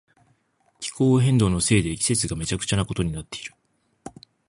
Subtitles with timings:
[0.79, 3.53] 気候変動のせいで季節がめちゃくちゃなことになっている。